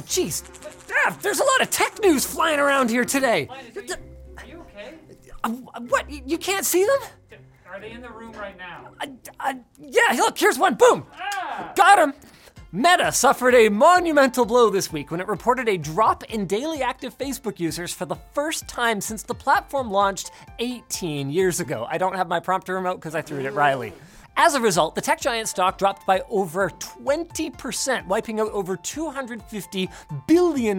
[0.00, 0.42] Oh, jeez.
[1.04, 3.48] Ah, there's a lot of tech news flying around here today.
[3.50, 3.94] Linus, are you,
[4.38, 4.94] are you okay?
[5.44, 5.50] Uh,
[5.88, 6.10] what?
[6.10, 7.40] You can't see them?
[7.70, 8.92] Are they in the room right now?
[8.98, 9.06] Uh,
[9.38, 10.74] uh, yeah, look, here's one.
[10.74, 11.06] Boom.
[11.14, 11.72] Ah!
[11.76, 12.14] Got him!
[12.72, 17.16] Meta suffered a monumental blow this week when it reported a drop in daily active
[17.18, 20.30] Facebook users for the first time since the platform launched
[20.60, 21.86] 18 years ago.
[21.90, 23.92] I don't have my prompter remote because I threw it at Riley.
[24.42, 29.92] As a result, the tech giant stock dropped by over 20%, wiping out over $250
[30.26, 30.78] billion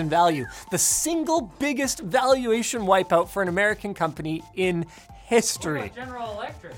[0.00, 4.86] in value, the single biggest valuation wipeout for an American company in
[5.26, 5.92] history.
[5.94, 6.72] General Electric.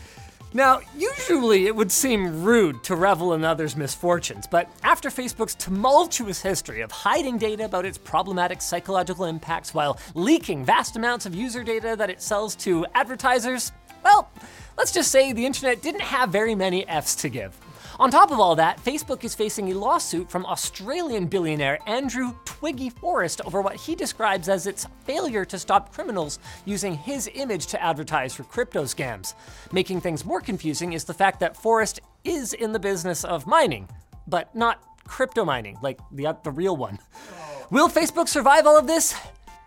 [0.52, 6.42] Now, usually it would seem rude to revel in others' misfortunes, but after Facebook's tumultuous
[6.42, 11.62] history of hiding data about its problematic psychological impacts while leaking vast amounts of user
[11.62, 13.70] data that it sells to advertisers,
[14.02, 14.28] well,
[14.76, 17.56] let's just say the internet didn't have very many F's to give.
[18.00, 22.90] On top of all that, Facebook is facing a lawsuit from Australian billionaire Andrew Twiggy
[22.90, 27.80] Forrest over what he describes as its failure to stop criminals using his image to
[27.80, 29.34] advertise for crypto scams.
[29.70, 33.88] Making things more confusing is the fact that Forrest is in the business of mining,
[34.26, 36.98] but not crypto mining, like the, uh, the real one.
[37.30, 37.66] Oh.
[37.70, 39.14] Will Facebook survive all of this?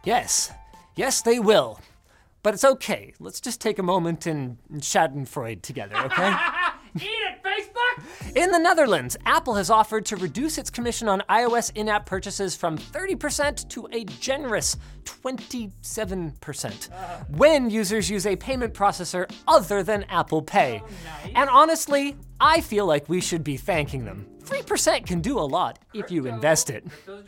[0.04, 0.52] Yes.
[0.98, 1.80] Yes, they will.
[2.44, 3.14] But it's okay.
[3.20, 6.34] Let's just take a moment and Schadenfreude together, okay?
[6.96, 8.36] Eat it, Facebook!
[8.36, 12.56] In the Netherlands, Apple has offered to reduce its commission on iOS in app purchases
[12.56, 16.90] from 30% to a generous 27%
[17.30, 20.82] when users use a payment processor other than Apple Pay.
[20.84, 24.28] Oh, and honestly, I feel like we should be thanking them.
[24.44, 26.88] 3% can do a lot if you invest it.
[26.88, 27.26] Crypto's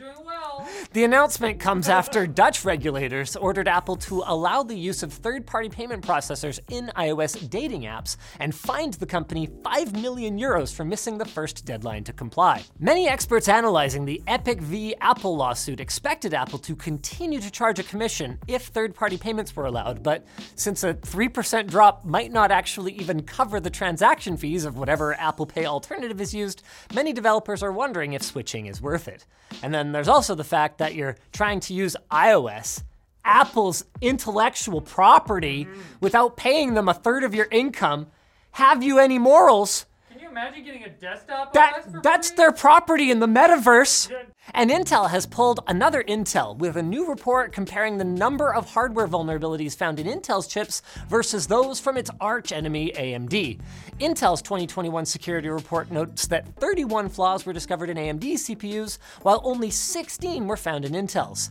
[0.92, 5.68] The announcement comes after Dutch regulators ordered Apple to allow the use of third party
[5.68, 11.16] payment processors in iOS dating apps and fined the company 5 million euros for missing
[11.18, 12.64] the first deadline to comply.
[12.80, 14.96] Many experts analyzing the Epic v.
[15.00, 19.66] Apple lawsuit expected Apple to continue to charge a commission if third party payments were
[19.66, 24.76] allowed, but since a 3% drop might not actually even cover the transaction fees of
[24.76, 26.62] whatever Apple Pay alternative is used,
[26.94, 29.24] many developers are wondering if switching is worth it.
[29.62, 32.82] And then there's also the fact that you're trying to use iOS,
[33.24, 35.66] Apple's intellectual property,
[36.00, 38.08] without paying them a third of your income.
[38.52, 39.86] Have you any morals?
[40.30, 42.36] Imagine getting a desktop That that's free?
[42.36, 44.10] their property in the metaverse.
[44.54, 49.08] And Intel has pulled another Intel with a new report comparing the number of hardware
[49.08, 53.60] vulnerabilities found in Intel's chips versus those from its arch enemy AMD.
[54.00, 59.70] Intel's 2021 security report notes that 31 flaws were discovered in AMD CPUs, while only
[59.70, 61.50] 16 were found in Intel's.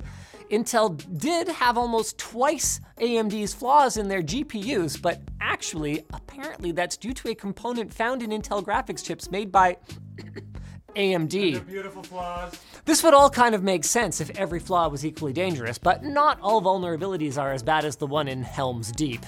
[0.52, 7.14] Intel did have almost twice AMD's flaws in their GPUs, but actually, apparently, that's due
[7.14, 9.78] to a component found in Intel graphics chips made by
[10.96, 11.68] AMD.
[11.68, 12.60] Beautiful flaws.
[12.86, 16.40] This would all kind of make sense if every flaw was equally dangerous, but not
[16.42, 19.24] all vulnerabilities are as bad as the one in Helm's Deep.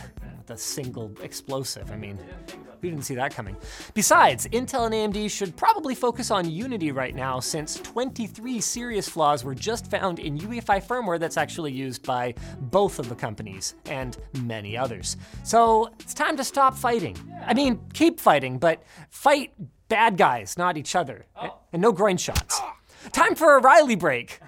[0.47, 2.17] The single explosive, I mean,
[2.81, 3.55] we didn't see that coming.
[3.93, 9.43] Besides, Intel and AMD should probably focus on Unity right now since 23 serious flaws
[9.43, 14.17] were just found in UEFI firmware that's actually used by both of the companies and
[14.43, 15.17] many others.
[15.43, 17.17] So it's time to stop fighting.
[17.45, 19.53] I mean, keep fighting, but fight
[19.87, 21.25] bad guys, not each other.
[21.35, 21.57] Oh.
[21.73, 22.61] And no groin shots.
[23.11, 24.39] Time for a Riley break.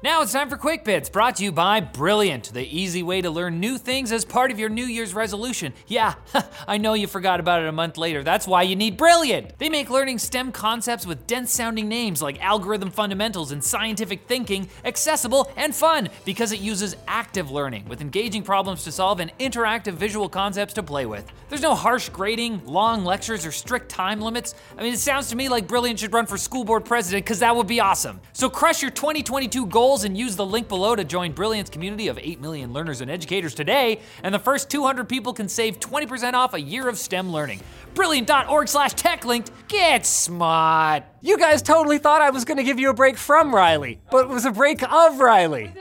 [0.00, 3.30] Now it's time for Quick Bits, brought to you by Brilliant, the easy way to
[3.30, 5.72] learn new things as part of your New Year's resolution.
[5.88, 6.14] Yeah,
[6.68, 8.22] I know you forgot about it a month later.
[8.22, 9.58] That's why you need Brilliant.
[9.58, 14.68] They make learning STEM concepts with dense sounding names like algorithm fundamentals and scientific thinking
[14.84, 19.94] accessible and fun because it uses active learning with engaging problems to solve and interactive
[19.94, 21.26] visual concepts to play with.
[21.48, 24.54] There's no harsh grading, long lectures, or strict time limits.
[24.76, 27.40] I mean, it sounds to me like Brilliant should run for school board president because
[27.40, 28.20] that would be awesome.
[28.32, 32.40] So crush your 2022 and use the link below to join Brilliant's community of 8
[32.40, 34.00] million learners and educators today.
[34.22, 37.60] And the first 200 people can save 20% off a year of STEM learning.
[37.94, 39.50] Brilliant.org slash techlinked.
[39.68, 41.04] Get smart.
[41.20, 44.26] You guys totally thought I was going to give you a break from Riley, but
[44.26, 45.72] it was a break of Riley.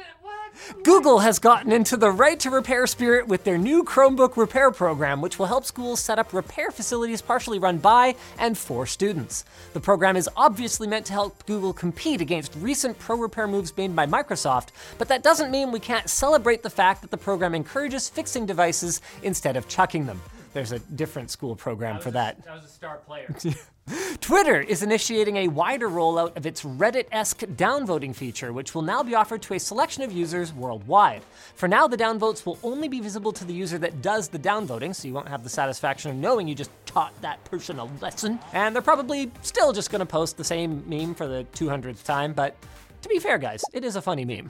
[0.83, 5.21] Google has gotten into the right to repair spirit with their new Chromebook repair program,
[5.21, 9.45] which will help schools set up repair facilities partially run by and for students.
[9.73, 13.95] The program is obviously meant to help Google compete against recent pro repair moves made
[13.95, 18.09] by Microsoft, but that doesn't mean we can't celebrate the fact that the program encourages
[18.09, 20.21] fixing devices instead of chucking them.
[20.57, 22.43] There's a different school program for that.
[22.43, 23.31] That was a star player.
[24.21, 29.03] Twitter is initiating a wider rollout of its Reddit esque downvoting feature, which will now
[29.03, 31.21] be offered to a selection of users worldwide.
[31.53, 34.95] For now, the downvotes will only be visible to the user that does the downvoting,
[34.95, 38.39] so you won't have the satisfaction of knowing you just taught that person a lesson.
[38.51, 42.55] And they're probably still just gonna post the same meme for the 200th time, but
[43.01, 44.49] To be fair, guys, it is a funny meme.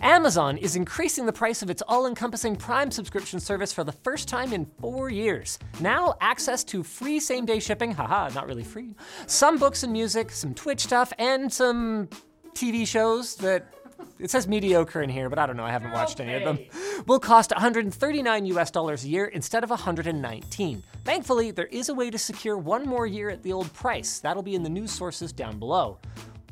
[0.00, 4.28] Amazon is increasing the price of its all encompassing Prime subscription service for the first
[4.28, 5.58] time in four years.
[5.80, 8.94] Now, access to free same day shipping, haha, not really free,
[9.26, 12.08] some books and music, some Twitch stuff, and some
[12.52, 13.74] TV shows that.
[14.18, 15.64] It says mediocre in here, but I don't know.
[15.64, 16.58] I haven't watched any of them.
[17.06, 20.82] Will cost 139 US dollars a year instead of 119.
[21.04, 24.18] Thankfully, there is a way to secure one more year at the old price.
[24.18, 25.98] That'll be in the news sources down below.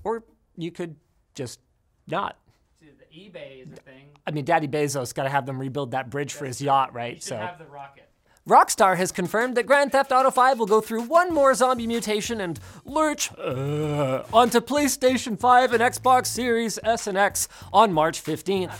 [0.05, 0.25] Or
[0.57, 0.97] you could
[1.39, 1.61] just
[2.09, 2.37] not.
[2.81, 4.09] Dude, the eBay is a thing.
[4.27, 7.15] I mean, Daddy Bezos got to have them rebuild that bridge for his yacht, right?
[7.15, 8.05] should So, have the rocket.
[8.47, 12.41] Rockstar has confirmed that Grand Theft Auto 5 will go through one more zombie mutation
[12.41, 18.73] and lurch uh, onto PlayStation 5 and Xbox Series S and X on March 15th.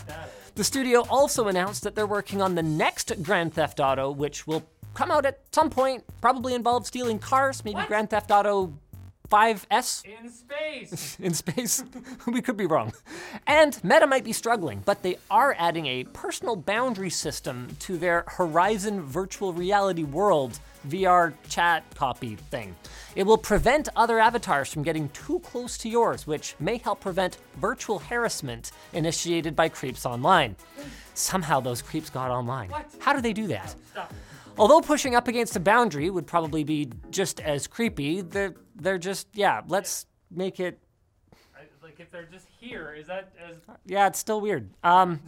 [0.55, 4.63] The studio also announced that they're working on the next Grand Theft Auto, which will
[4.95, 7.87] come out at some point, probably involve stealing cars, maybe What?
[7.87, 8.73] Grand Theft Auto
[9.29, 11.17] 5S In space.
[11.19, 11.83] in space.
[12.27, 12.93] we could be wrong.
[13.47, 18.23] And Meta might be struggling, but they are adding a personal boundary system to their
[18.27, 22.75] Horizon virtual reality world VR chat copy thing.
[23.15, 27.37] It will prevent other avatars from getting too close to yours, which may help prevent
[27.57, 30.55] virtual harassment initiated by creeps online.
[31.13, 32.69] Somehow those creeps got online.
[32.69, 32.85] What?
[32.99, 33.75] How do they do that?
[34.59, 39.27] Although pushing up against a boundary would probably be just as creepy, they're, they're just,
[39.33, 40.79] yeah, let's make it
[41.55, 44.69] I, like if they're just here, is that as yeah, it's still weird.
[44.83, 45.21] Um,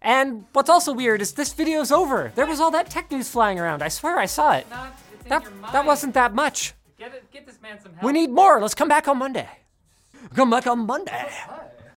[0.00, 2.32] and what's also weird is this video's over.
[2.34, 3.82] There was all that tech news flying around.
[3.82, 4.68] I swear I saw it.
[4.68, 4.98] not?
[5.28, 6.74] That, that wasn't that much.
[6.98, 7.30] Get it.
[7.32, 8.04] Get this man some help.
[8.04, 8.60] We need more.
[8.60, 9.48] Let's come back on Monday.
[10.34, 11.30] Come back on Monday.